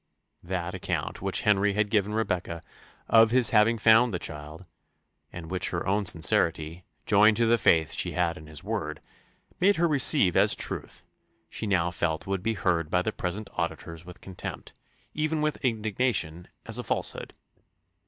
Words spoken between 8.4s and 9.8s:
his word, made